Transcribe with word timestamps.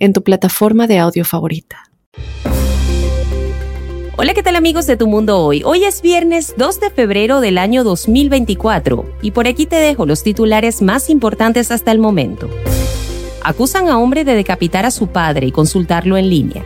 en 0.00 0.12
tu 0.12 0.22
plataforma 0.22 0.86
de 0.86 0.98
audio 0.98 1.24
favorita. 1.24 1.84
Hola, 4.16 4.34
¿qué 4.34 4.42
tal 4.42 4.56
amigos 4.56 4.86
de 4.86 4.96
Tu 4.96 5.06
Mundo 5.06 5.38
Hoy? 5.38 5.62
Hoy 5.64 5.84
es 5.84 6.02
viernes 6.02 6.54
2 6.56 6.80
de 6.80 6.90
febrero 6.90 7.40
del 7.40 7.56
año 7.56 7.84
2024 7.84 9.04
y 9.22 9.30
por 9.30 9.46
aquí 9.46 9.66
te 9.66 9.76
dejo 9.76 10.04
los 10.04 10.22
titulares 10.22 10.82
más 10.82 11.08
importantes 11.08 11.70
hasta 11.70 11.92
el 11.92 11.98
momento. 11.98 12.50
Acusan 13.42 13.88
a 13.88 13.98
hombre 13.98 14.24
de 14.24 14.34
decapitar 14.34 14.84
a 14.84 14.90
su 14.90 15.06
padre 15.06 15.46
y 15.46 15.52
consultarlo 15.52 16.18
en 16.18 16.28
línea. 16.28 16.64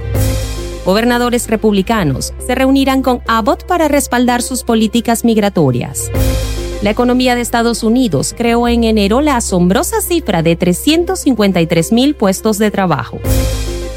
Gobernadores 0.85 1.49
republicanos 1.49 2.35
se 2.45 2.55
reunirán 2.55 3.03
con 3.03 3.21
Abbott 3.27 3.67
para 3.67 3.89
respaldar 3.89 4.43
sus 4.43 4.65
políticas 4.65 5.25
migratorias. 5.25 6.11
La 6.85 6.91
economía 6.91 7.35
de 7.35 7.41
Estados 7.41 7.83
Unidos 7.83 8.35
creó 8.37 8.69
en 8.69 8.85
enero 8.85 9.23
la 9.23 9.37
asombrosa 9.37 10.03
cifra 10.03 10.43
de 10.43 10.55
353 10.55 11.93
mil 11.93 12.15
puestos 12.15 12.59
de 12.59 12.71
trabajo. 12.71 13.21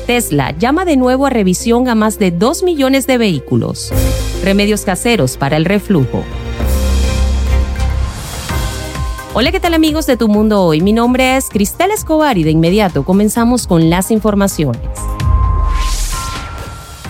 Tesla 0.06 0.56
llama 0.58 0.86
de 0.86 0.96
nuevo 0.96 1.26
a 1.26 1.30
revisión 1.30 1.90
a 1.90 1.96
más 1.96 2.18
de 2.18 2.32
2 2.32 2.64
millones 2.64 3.06
de 3.06 3.18
vehículos. 3.18 3.92
Remedios 4.42 4.86
caseros 4.86 5.36
para 5.36 5.58
el 5.58 5.66
reflujo. 5.66 6.24
Hola, 9.34 9.52
¿qué 9.52 9.60
tal 9.60 9.74
amigos 9.74 10.06
de 10.06 10.16
Tu 10.16 10.30
Mundo 10.30 10.64
Hoy? 10.64 10.80
Mi 10.80 10.94
nombre 10.94 11.36
es 11.36 11.50
Cristel 11.50 11.92
Escobar 11.92 12.38
y 12.38 12.46
de 12.46 12.52
inmediato 12.52 13.04
comenzamos 13.04 13.68
con 13.68 13.90
las 13.90 14.12
informaciones. 14.12 14.80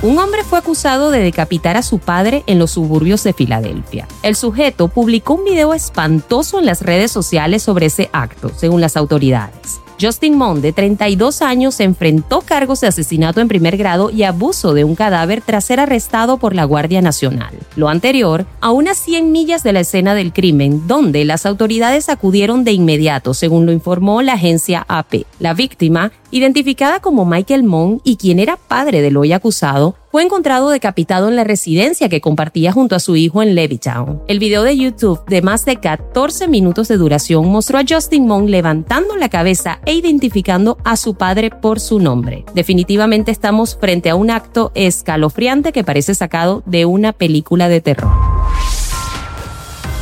Un 0.04 0.20
hombre 0.20 0.44
fue 0.44 0.60
acusado 0.60 1.10
de 1.10 1.24
decapitar 1.24 1.76
a 1.76 1.82
su 1.82 1.98
padre 1.98 2.44
en 2.46 2.60
los 2.60 2.70
suburbios 2.70 3.24
de 3.24 3.34
Filadelfia. 3.34 4.08
El 4.22 4.36
sujeto 4.36 4.90
publicó 4.90 5.34
un 5.34 5.44
video 5.44 5.74
espantoso 5.74 6.60
en 6.60 6.68
las 6.68 6.84
redes 6.84 7.12
sociales 7.12 7.64
sobre 7.64 7.88
ese 7.88 8.12
acto, 8.14 8.52
según 8.56 8.80
las 8.80 8.96
autoridades. 8.96 9.82
Justin 10.00 10.38
Mond, 10.38 10.62
de 10.62 10.74
32 10.74 11.42
años, 11.42 11.80
enfrentó 11.80 12.42
cargos 12.42 12.82
de 12.82 12.88
asesinato 12.88 13.42
en 13.42 13.48
primer 13.48 13.78
grado 13.78 14.12
y 14.12 14.24
abuso 14.24 14.76
de 14.76 14.84
un 14.84 14.96
cadáver 14.96 15.42
tras 15.42 15.66
ser 15.66 15.80
arrestado 15.80 16.38
por 16.38 16.54
la 16.54 16.66
Guardia 16.66 17.02
Nacional. 17.02 17.56
Lo 17.76 17.90
anterior, 17.90 18.46
a 18.62 18.72
unas 18.72 18.98
100 18.98 19.32
millas 19.32 19.64
de 19.64 19.74
la 19.74 19.80
escena 19.80 20.14
del 20.14 20.34
crimen, 20.34 20.88
donde 20.88 21.26
las 21.26 21.46
autoridades 21.46 22.10
acudieron 22.10 22.64
de 22.64 22.74
inmediato, 22.74 23.34
según 23.34 23.66
lo 23.66 23.72
informó 23.72 24.22
la 24.22 24.34
agencia 24.34 24.86
AP. 24.88 25.26
La 25.40 25.54
víctima 25.54 26.12
identificada 26.30 27.00
como 27.00 27.26
Michael 27.26 27.64
Mon 27.64 28.02
y 28.04 28.18
quien 28.18 28.40
era 28.40 28.58
padre 28.58 29.02
del 29.02 29.18
hoy 29.18 29.34
acusado, 29.34 29.96
fue 30.12 30.24
encontrado 30.24 30.70
decapitado 30.70 31.28
en 31.28 31.36
la 31.36 31.44
residencia 31.44 32.10
que 32.10 32.22
compartía 32.22 32.72
junto 32.72 32.96
a 32.96 33.00
su 33.00 33.16
hijo 33.16 33.42
en 33.42 33.56
Levittown. 33.56 34.22
El 34.28 34.40
video 34.40 34.64
de 34.64 34.78
YouTube 34.78 35.24
de 35.26 35.42
más 35.42 35.66
de 35.66 35.78
14 35.78 36.48
minutos 36.48 36.88
de 36.88 36.98
duración 36.98 37.48
mostró 37.48 37.78
a 37.78 37.84
Justin 37.88 38.28
Mon 38.28 38.50
levantando 38.50 39.16
la 39.16 39.30
cabeza 39.30 39.80
e 39.86 39.94
identificando 39.94 40.78
a 40.84 40.98
su 40.98 41.16
padre 41.16 41.50
por 41.50 41.80
su 41.80 42.00
nombre. 42.00 42.46
Definitivamente 42.54 43.32
estamos 43.32 43.78
frente 43.80 44.10
a 44.10 44.16
un 44.16 44.32
acto 44.32 44.72
escalofriante 44.76 45.72
que 45.72 45.84
parece 45.84 46.16
sacado 46.16 46.64
de 46.66 46.86
una 46.86 47.14
película 47.14 47.68
de 47.70 47.82
terror. 47.82 48.12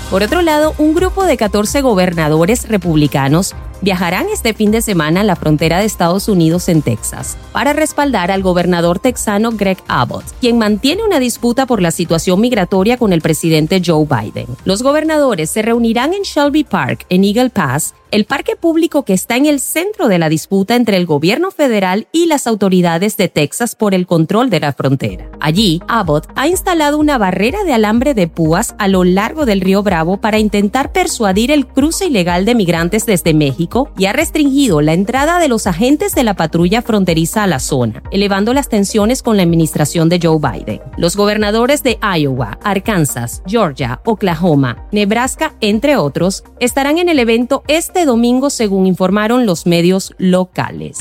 Por 0.10 0.22
otro 0.22 0.44
lado, 0.44 0.76
un 0.78 0.94
grupo 0.94 1.26
de 1.26 1.36
14 1.36 1.82
gobernadores 1.82 2.70
republicanos 2.70 3.56
viajarán 3.82 4.28
este 4.32 4.54
fin 4.54 4.72
de 4.72 4.82
semana 4.82 5.22
a 5.22 5.24
la 5.24 5.36
frontera 5.36 5.80
de 5.80 5.86
Estados 5.86 6.30
Unidos 6.30 6.70
en 6.70 6.84
Texas 6.84 7.38
para 7.52 7.74
respaldar 7.74 8.32
al 8.32 8.44
gobernador 8.44 9.00
texano 9.00 9.52
Greg 9.52 9.80
Abbott, 9.88 10.26
quien 10.40 10.60
mantiene 10.60 11.04
una 11.04 11.20
disputa 11.20 11.66
por 11.66 11.82
la 11.82 11.92
situación 11.92 12.40
migratoria 12.40 12.98
con 12.98 13.14
el 13.14 13.22
presidente 13.22 13.82
Joe 13.84 14.06
Biden. 14.06 14.48
Los 14.64 14.84
gobernadores 14.84 15.50
se 15.50 15.64
reunirán 15.64 16.14
en 16.14 16.22
Shelby 16.22 16.64
Park, 16.64 17.06
en 17.10 17.24
Eagle 17.24 17.50
Pass, 17.50 17.96
el 18.12 18.26
parque 18.26 18.56
público 18.56 19.04
que 19.04 19.14
está 19.14 19.36
en 19.36 19.46
el 19.46 19.60
centro 19.60 20.08
de 20.08 20.20
la 20.20 20.30
disputa 20.30 20.76
entre 20.76 20.98
el 20.98 21.06
gobierno 21.06 21.52
federal 21.52 22.08
y 22.12 22.28
las 22.28 22.48
autoridades 22.48 23.18
de 23.18 23.28
Texas 23.28 23.76
por 23.76 23.94
el 23.94 24.06
control 24.06 24.50
de 24.50 24.60
la 24.60 24.74
frontera. 24.74 25.30
Allí, 25.40 25.82
Abbott 25.88 26.28
ha 26.36 26.48
instalado 26.48 26.98
una 26.98 27.18
barrera 27.18 27.64
de 27.64 27.74
alambre 27.74 28.14
de 28.14 28.28
púas 28.28 28.76
a 28.78 28.88
lo 28.88 29.04
largo 29.04 29.46
del 29.46 29.62
río 29.62 29.84
Bravo 29.84 30.18
para 30.18 30.40
intentar 30.40 30.92
persuadir 30.92 31.52
el 31.52 31.68
cruce 31.68 32.06
ilegal 32.06 32.46
de 32.46 32.56
migrantes 32.56 33.06
desde 33.06 33.34
México 33.34 33.90
y 33.98 34.06
ha 34.06 34.14
restringido 34.14 34.82
la 34.82 34.94
entrada 34.94 35.40
de 35.40 35.48
los 35.48 35.68
agentes 35.68 36.16
de 36.16 36.24
la 36.24 36.36
patrulla 36.36 36.82
fronteriza 36.82 37.44
a 37.44 37.48
la 37.48 37.60
zona, 37.60 38.04
elevando 38.12 38.54
las 38.54 38.70
tensiones 38.70 39.24
con 39.24 39.38
la 39.38 39.44
administración 39.44 40.10
de 40.10 40.20
Joe 40.22 40.40
Biden. 40.40 40.82
Los 40.98 41.16
gobernadores 41.16 41.84
de 41.84 42.00
Iowa, 42.02 42.60
Arkansas, 42.64 43.42
Georgia, 43.46 44.02
Oklahoma, 44.06 44.88
Nebraska, 44.92 45.56
entre 45.62 45.98
otros, 45.98 46.44
estarán 46.60 46.98
en 46.98 47.10
el 47.10 47.20
evento 47.20 47.64
este 47.68 47.95
domingo 48.04 48.50
según 48.50 48.88
informaron 48.88 49.46
los 49.46 49.66
medios 49.66 50.14
locales. 50.18 50.98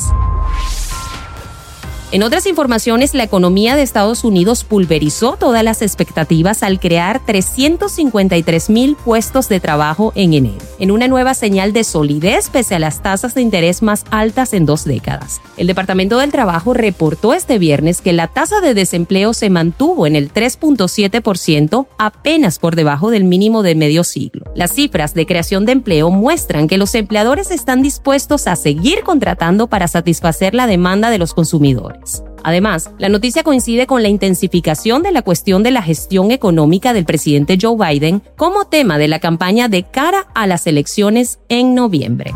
En 2.15 2.23
otras 2.23 2.47
informaciones, 2.47 3.13
la 3.13 3.25
economía 3.25 3.75
de 3.75 3.83
Estados 3.83 4.23
Unidos 4.23 4.63
pulverizó 4.63 5.37
todas 5.37 5.65
las 5.65 5.83
expectativas 5.83 6.63
al 6.63 6.79
crear 6.79 7.21
353 7.27 8.71
mil 8.71 8.95
puestos 8.95 9.49
de 9.49 9.59
trabajo 9.59 10.13
en 10.15 10.33
enero, 10.33 10.65
en 10.79 10.93
una 10.93 11.09
nueva 11.09 11.35
señal 11.35 11.73
de 11.73 11.83
solidez 11.83 12.51
pese 12.51 12.77
a 12.77 12.79
las 12.79 13.03
tasas 13.03 13.35
de 13.35 13.41
interés 13.41 13.83
más 13.83 14.05
altas 14.13 14.53
en 14.53 14.65
dos 14.65 14.85
décadas. 14.85 15.41
El 15.57 15.67
Departamento 15.67 16.19
del 16.19 16.31
Trabajo 16.31 16.73
reportó 16.73 17.35
este 17.35 17.59
viernes 17.59 18.01
que 18.01 18.13
la 18.13 18.29
tasa 18.29 18.61
de 18.61 18.75
desempleo 18.75 19.35
se 19.35 19.51
mantuvo 19.51 20.07
en 20.07 20.15
el 20.15 20.33
3.7%, 20.33 21.89
apenas 21.99 22.61
por 22.61 22.77
debajo 22.77 23.11
del 23.11 23.25
mínimo 23.25 23.65
de 23.65 23.75
medio 23.75 24.05
siglo. 24.05 24.45
Las 24.55 24.71
cifras 24.71 25.15
de 25.15 25.27
creación 25.27 25.67
de 25.67 25.73
empleo 25.73 26.11
muestran 26.11 26.69
que 26.69 26.79
los 26.79 26.95
empleadores 26.95 27.51
están 27.51 27.83
dispuestos 27.83 28.47
a 28.47 28.55
seguir 28.55 29.03
contratando 29.03 29.67
para 29.67 29.89
satisfacer 29.89 30.55
la 30.55 30.69
demanda 30.69 31.11
de 31.11 31.19
los 31.19 31.35
consumidores. 31.35 32.04
Además, 32.43 32.91
la 32.99 33.09
noticia 33.09 33.43
coincide 33.43 33.87
con 33.87 34.03
la 34.03 34.09
intensificación 34.09 35.03
de 35.03 35.13
la 35.13 35.23
cuestión 35.23 35.63
de 35.63 35.71
la 35.71 35.83
gestión 35.83 36.31
económica 36.31 36.93
del 36.93 37.05
presidente 37.05 37.59
Joe 37.61 37.77
Biden 37.77 38.23
como 38.37 38.67
tema 38.67 38.99
de 38.99 39.09
la 39.09 39.19
campaña 39.19 39.69
de 39.69 39.85
cara 39.85 40.27
a 40.35 40.47
las 40.47 40.67
elecciones 40.67 41.39
en 41.49 41.75
noviembre. 41.75 42.33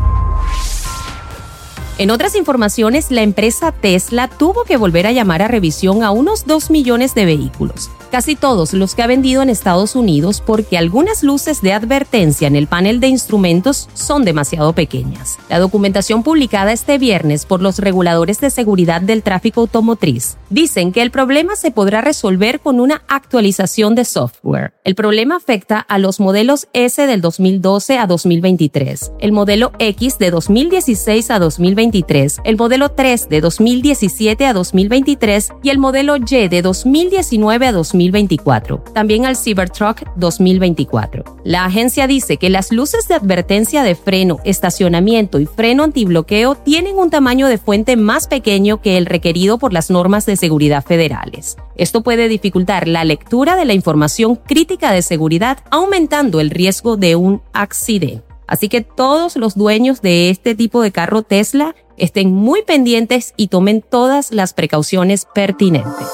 En 1.99 2.13
otras 2.13 2.37
informaciones, 2.37 3.11
la 3.11 3.23
empresa 3.23 3.73
Tesla 3.73 4.29
tuvo 4.29 4.63
que 4.63 4.77
volver 4.77 5.09
a 5.09 5.13
llamar 5.13 5.43
a 5.43 5.49
revisión 5.49 6.05
a 6.05 6.13
unos 6.13 6.47
2 6.47 6.71
millones 6.71 7.13
de 7.17 7.25
vehículos, 7.25 7.91
casi 8.09 8.37
todos 8.37 8.73
los 8.73 8.95
que 8.95 9.03
ha 9.03 9.07
vendido 9.07 9.43
en 9.43 9.51
Estados 9.51 9.95
Unidos 9.95 10.43
porque 10.45 10.79
algunas 10.79 11.23
luces 11.23 11.63
de 11.63 11.73
advertencia 11.73 12.49
en 12.49 12.57
el 12.57 12.67
panel 12.67 13.01
de 13.01 13.09
instrumentos 13.09 13.89
son 13.95 14.25
demasiado 14.25 14.73
pequeñas. 14.73 15.39
La 15.49 15.59
documentación 15.59 16.23
publicada 16.23 16.73
este 16.73 16.99
viernes 16.99 17.47
por 17.47 17.63
los 17.63 17.79
reguladores 17.79 18.41
de 18.41 18.51
seguridad 18.51 19.01
del 19.01 19.23
tráfico 19.23 19.63
automotriz 19.63 20.37
dicen 20.51 20.93
que 20.93 21.03
el 21.03 21.11
problema 21.11 21.57
se 21.57 21.71
podrá 21.71 22.01
resolver 22.01 22.61
con 22.61 22.81
una 22.81 23.03
actualización 23.09 23.95
de 23.95 24.05
software. 24.05 24.73
El 24.85 24.95
problema 24.95 25.37
afecta 25.37 25.79
a 25.79 25.99
los 25.99 26.21
modelos 26.21 26.69
S 26.73 27.07
del 27.07 27.21
2012 27.21 27.99
a 27.99 28.07
2023, 28.07 29.13
el 29.21 29.33
modelo 29.33 29.73
X 29.79 30.19
de 30.19 30.31
2016 30.31 31.31
a 31.31 31.39
2023 31.39 31.99
el 32.45 32.57
modelo 32.57 32.91
3 32.91 33.29
de 33.29 33.41
2017 33.41 34.47
a 34.47 34.53
2023 34.53 35.53
y 35.63 35.71
el 35.71 35.79
modelo 35.79 36.17
Y 36.17 36.49
de 36.49 36.63
2019 36.63 37.67
a 37.67 37.73
2024, 37.99 38.85
también 38.95 39.27
al 39.27 39.37
Cybertruck 39.37 40.03
2024. 40.17 41.25
La 41.45 41.65
agencia 41.65 42.07
dice 42.07 42.37
que 42.37 42.49
las 42.49 42.73
luces 42.73 43.09
de 43.09 43.15
advertencia 43.15 43.83
de 43.83 43.95
freno, 43.95 44.39
estacionamiento 44.45 45.41
y 45.41 45.47
freno 45.47 45.83
antibloqueo 45.83 46.55
tienen 46.55 46.97
un 46.97 47.11
tamaño 47.11 47.49
de 47.49 47.59
fuente 47.59 47.97
más 47.97 48.29
pequeño 48.29 48.81
que 48.81 48.97
el 48.97 49.07
requerido 49.07 49.59
por 49.59 49.73
las 49.73 49.91
normas 49.91 50.27
de 50.27 50.37
seguridad 50.37 50.85
federales. 50.85 51.57
Esto 51.77 52.03
puede 52.03 52.29
dificultar 52.29 52.89
la 52.89 53.05
lectura 53.05 53.57
de 53.57 53.65
la 53.65 53.75
información 53.75 54.37
crítica 54.37 54.93
de 54.93 55.03
seguridad, 55.03 55.59
aumentando 55.71 56.41
el 56.41 56.51
riesgo 56.51 56.97
de 56.97 57.17
un 57.17 57.43
accidente. 57.53 58.23
Así 58.47 58.69
que 58.69 58.81
todos 58.81 59.37
los 59.37 59.55
dueños 59.55 60.01
de 60.01 60.31
este 60.31 60.55
tipo 60.55 60.81
de 60.81 60.91
carro 60.91 61.23
Tesla 61.23 61.75
estén 61.99 62.33
muy 62.33 62.63
pendientes 62.63 63.35
y 63.37 63.49
tomen 63.49 63.83
todas 63.83 64.33
las 64.33 64.55
precauciones 64.55 65.27
pertinentes. 65.35 66.09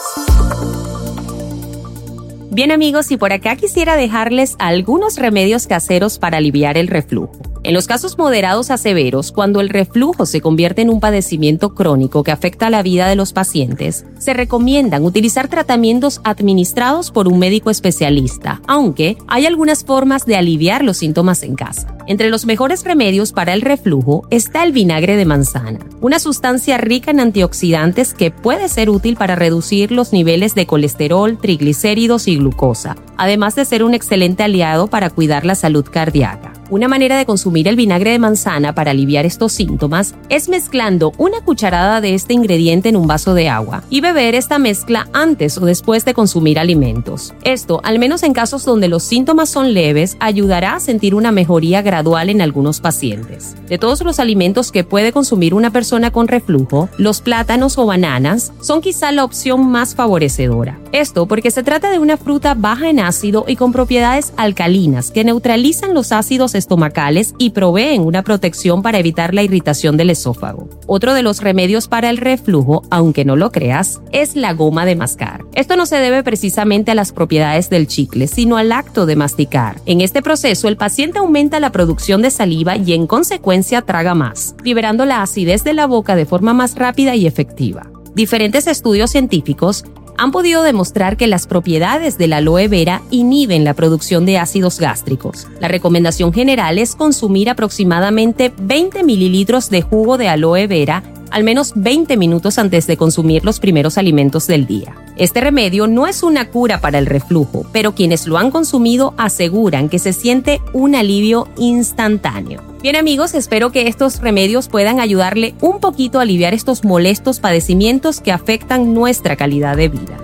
Bien 2.54 2.70
amigos, 2.70 3.10
y 3.10 3.16
por 3.16 3.32
acá 3.32 3.56
quisiera 3.56 3.96
dejarles 3.96 4.54
algunos 4.60 5.16
remedios 5.16 5.66
caseros 5.66 6.20
para 6.20 6.36
aliviar 6.36 6.78
el 6.78 6.86
reflujo. 6.86 7.53
En 7.64 7.72
los 7.72 7.86
casos 7.86 8.18
moderados 8.18 8.70
a 8.70 8.76
severos, 8.76 9.32
cuando 9.32 9.62
el 9.62 9.70
reflujo 9.70 10.26
se 10.26 10.42
convierte 10.42 10.82
en 10.82 10.90
un 10.90 11.00
padecimiento 11.00 11.74
crónico 11.74 12.22
que 12.22 12.30
afecta 12.30 12.68
la 12.68 12.82
vida 12.82 13.08
de 13.08 13.16
los 13.16 13.32
pacientes, 13.32 14.04
se 14.18 14.34
recomiendan 14.34 15.02
utilizar 15.02 15.48
tratamientos 15.48 16.20
administrados 16.24 17.10
por 17.10 17.26
un 17.26 17.38
médico 17.38 17.70
especialista, 17.70 18.60
aunque 18.66 19.16
hay 19.28 19.46
algunas 19.46 19.82
formas 19.82 20.26
de 20.26 20.36
aliviar 20.36 20.84
los 20.84 20.98
síntomas 20.98 21.42
en 21.42 21.54
casa. 21.54 21.96
Entre 22.06 22.28
los 22.28 22.44
mejores 22.44 22.84
remedios 22.84 23.32
para 23.32 23.54
el 23.54 23.62
reflujo 23.62 24.26
está 24.28 24.62
el 24.62 24.72
vinagre 24.72 25.16
de 25.16 25.24
manzana, 25.24 25.78
una 26.02 26.18
sustancia 26.18 26.76
rica 26.76 27.12
en 27.12 27.20
antioxidantes 27.20 28.12
que 28.12 28.30
puede 28.30 28.68
ser 28.68 28.90
útil 28.90 29.16
para 29.16 29.36
reducir 29.36 29.90
los 29.90 30.12
niveles 30.12 30.54
de 30.54 30.66
colesterol, 30.66 31.38
triglicéridos 31.38 32.28
y 32.28 32.36
glucosa, 32.36 32.96
además 33.16 33.54
de 33.56 33.64
ser 33.64 33.84
un 33.84 33.94
excelente 33.94 34.42
aliado 34.42 34.88
para 34.88 35.08
cuidar 35.08 35.46
la 35.46 35.54
salud 35.54 35.86
cardíaca. 35.90 36.53
Una 36.74 36.88
manera 36.88 37.16
de 37.16 37.24
consumir 37.24 37.68
el 37.68 37.76
vinagre 37.76 38.10
de 38.10 38.18
manzana 38.18 38.74
para 38.74 38.90
aliviar 38.90 39.26
estos 39.26 39.52
síntomas 39.52 40.16
es 40.28 40.48
mezclando 40.48 41.12
una 41.18 41.40
cucharada 41.40 42.00
de 42.00 42.14
este 42.14 42.34
ingrediente 42.34 42.88
en 42.88 42.96
un 42.96 43.06
vaso 43.06 43.32
de 43.32 43.48
agua 43.48 43.84
y 43.90 44.00
beber 44.00 44.34
esta 44.34 44.58
mezcla 44.58 45.08
antes 45.12 45.56
o 45.56 45.66
después 45.66 46.04
de 46.04 46.14
consumir 46.14 46.58
alimentos. 46.58 47.32
Esto, 47.44 47.80
al 47.84 48.00
menos 48.00 48.24
en 48.24 48.32
casos 48.32 48.64
donde 48.64 48.88
los 48.88 49.04
síntomas 49.04 49.50
son 49.50 49.72
leves, 49.72 50.16
ayudará 50.18 50.74
a 50.74 50.80
sentir 50.80 51.14
una 51.14 51.30
mejoría 51.30 51.80
gradual 51.80 52.28
en 52.28 52.40
algunos 52.40 52.80
pacientes. 52.80 53.54
De 53.68 53.78
todos 53.78 54.00
los 54.02 54.18
alimentos 54.18 54.72
que 54.72 54.82
puede 54.82 55.12
consumir 55.12 55.54
una 55.54 55.70
persona 55.70 56.10
con 56.10 56.26
reflujo, 56.26 56.88
los 56.98 57.20
plátanos 57.20 57.78
o 57.78 57.86
bananas 57.86 58.52
son 58.60 58.80
quizá 58.80 59.12
la 59.12 59.22
opción 59.22 59.64
más 59.70 59.94
favorecedora. 59.94 60.80
Esto 60.90 61.26
porque 61.26 61.52
se 61.52 61.62
trata 61.62 61.88
de 61.92 62.00
una 62.00 62.16
fruta 62.16 62.54
baja 62.54 62.90
en 62.90 62.98
ácido 62.98 63.44
y 63.46 63.54
con 63.54 63.70
propiedades 63.70 64.32
alcalinas 64.36 65.12
que 65.12 65.22
neutralizan 65.22 65.94
los 65.94 66.10
ácidos 66.10 66.56
estomacales 66.64 67.34
y 67.38 67.50
proveen 67.50 68.00
una 68.00 68.22
protección 68.22 68.82
para 68.82 68.98
evitar 68.98 69.34
la 69.34 69.42
irritación 69.42 69.96
del 69.98 70.10
esófago. 70.10 70.68
Otro 70.86 71.12
de 71.12 71.22
los 71.22 71.42
remedios 71.42 71.88
para 71.88 72.08
el 72.08 72.16
reflujo, 72.16 72.82
aunque 72.90 73.24
no 73.24 73.36
lo 73.36 73.52
creas, 73.52 74.00
es 74.12 74.34
la 74.34 74.54
goma 74.54 74.86
de 74.86 74.96
mascar. 74.96 75.44
Esto 75.54 75.76
no 75.76 75.84
se 75.84 75.96
debe 75.96 76.22
precisamente 76.22 76.90
a 76.90 76.94
las 76.94 77.12
propiedades 77.12 77.68
del 77.68 77.86
chicle, 77.86 78.26
sino 78.26 78.56
al 78.56 78.72
acto 78.72 79.04
de 79.04 79.16
masticar. 79.16 79.80
En 79.84 80.00
este 80.00 80.22
proceso, 80.22 80.68
el 80.68 80.78
paciente 80.78 81.18
aumenta 81.18 81.60
la 81.60 81.70
producción 81.70 82.22
de 82.22 82.30
saliva 82.30 82.76
y 82.76 82.94
en 82.94 83.06
consecuencia 83.06 83.82
traga 83.82 84.14
más, 84.14 84.54
liberando 84.64 85.04
la 85.04 85.22
acidez 85.22 85.64
de 85.64 85.74
la 85.74 85.86
boca 85.86 86.16
de 86.16 86.24
forma 86.24 86.54
más 86.54 86.76
rápida 86.76 87.14
y 87.14 87.26
efectiva. 87.26 87.90
Diferentes 88.14 88.66
estudios 88.68 89.10
científicos 89.10 89.84
han 90.16 90.30
podido 90.30 90.62
demostrar 90.62 91.16
que 91.16 91.26
las 91.26 91.46
propiedades 91.46 92.18
del 92.18 92.32
aloe 92.32 92.68
vera 92.68 93.02
inhiben 93.10 93.64
la 93.64 93.74
producción 93.74 94.26
de 94.26 94.38
ácidos 94.38 94.78
gástricos. 94.78 95.46
La 95.60 95.68
recomendación 95.68 96.32
general 96.32 96.78
es 96.78 96.94
consumir 96.94 97.50
aproximadamente 97.50 98.52
20 98.56 99.02
mililitros 99.04 99.70
de 99.70 99.82
jugo 99.82 100.18
de 100.18 100.28
aloe 100.28 100.66
vera 100.66 101.02
al 101.30 101.42
menos 101.42 101.72
20 101.74 102.16
minutos 102.16 102.58
antes 102.58 102.86
de 102.86 102.96
consumir 102.96 103.44
los 103.44 103.58
primeros 103.58 103.98
alimentos 103.98 104.46
del 104.46 104.66
día. 104.66 104.94
Este 105.16 105.40
remedio 105.40 105.88
no 105.88 106.06
es 106.06 106.22
una 106.22 106.48
cura 106.48 106.80
para 106.80 106.98
el 106.98 107.06
reflujo, 107.06 107.66
pero 107.72 107.92
quienes 107.92 108.28
lo 108.28 108.38
han 108.38 108.52
consumido 108.52 109.14
aseguran 109.16 109.88
que 109.88 109.98
se 109.98 110.12
siente 110.12 110.60
un 110.72 110.94
alivio 110.94 111.48
instantáneo. 111.56 112.73
Bien 112.84 112.96
amigos, 112.96 113.32
espero 113.32 113.72
que 113.72 113.88
estos 113.88 114.20
remedios 114.20 114.68
puedan 114.68 115.00
ayudarle 115.00 115.54
un 115.62 115.80
poquito 115.80 116.18
a 116.18 116.22
aliviar 116.22 116.52
estos 116.52 116.84
molestos 116.84 117.40
padecimientos 117.40 118.20
que 118.20 118.30
afectan 118.30 118.92
nuestra 118.92 119.36
calidad 119.36 119.74
de 119.74 119.88
vida. 119.88 120.23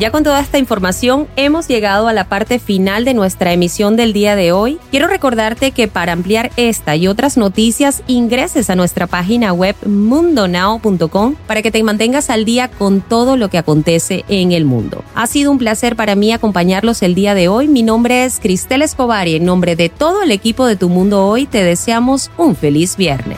Ya 0.00 0.10
con 0.10 0.24
toda 0.24 0.40
esta 0.40 0.56
información 0.56 1.28
hemos 1.36 1.68
llegado 1.68 2.08
a 2.08 2.14
la 2.14 2.24
parte 2.24 2.58
final 2.58 3.04
de 3.04 3.12
nuestra 3.12 3.52
emisión 3.52 3.96
del 3.96 4.14
día 4.14 4.34
de 4.34 4.50
hoy. 4.50 4.78
Quiero 4.90 5.08
recordarte 5.08 5.72
que 5.72 5.88
para 5.88 6.12
ampliar 6.12 6.50
esta 6.56 6.96
y 6.96 7.06
otras 7.06 7.36
noticias 7.36 8.02
ingreses 8.06 8.70
a 8.70 8.76
nuestra 8.76 9.06
página 9.06 9.52
web 9.52 9.76
mundonow.com 9.84 11.34
para 11.46 11.60
que 11.60 11.70
te 11.70 11.82
mantengas 11.82 12.30
al 12.30 12.46
día 12.46 12.68
con 12.68 13.02
todo 13.02 13.36
lo 13.36 13.50
que 13.50 13.58
acontece 13.58 14.24
en 14.30 14.52
el 14.52 14.64
mundo. 14.64 15.04
Ha 15.14 15.26
sido 15.26 15.50
un 15.50 15.58
placer 15.58 15.96
para 15.96 16.14
mí 16.14 16.32
acompañarlos 16.32 17.02
el 17.02 17.14
día 17.14 17.34
de 17.34 17.48
hoy. 17.48 17.68
Mi 17.68 17.82
nombre 17.82 18.24
es 18.24 18.40
Cristel 18.40 18.80
Escobar 18.80 19.28
y 19.28 19.36
en 19.36 19.44
nombre 19.44 19.76
de 19.76 19.90
todo 19.90 20.22
el 20.22 20.30
equipo 20.30 20.64
de 20.64 20.76
Tu 20.76 20.88
Mundo 20.88 21.26
Hoy 21.26 21.44
te 21.44 21.62
deseamos 21.62 22.30
un 22.38 22.56
feliz 22.56 22.96
viernes. 22.96 23.36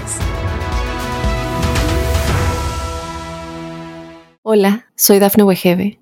Hola, 4.45 4.87
soy 4.95 5.19
Dafne 5.19 5.43
Wegebe 5.43 6.02